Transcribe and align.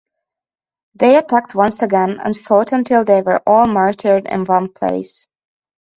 They 0.95 1.15
attacked 1.15 1.53
once 1.53 1.83
again 1.83 2.19
and 2.19 2.35
fought 2.35 2.71
until 2.71 3.05
they 3.05 3.21
were 3.21 3.43
all 3.45 3.67
martyred 3.67 4.25
in 4.25 4.45
one 4.45 4.73
place. 4.73 5.27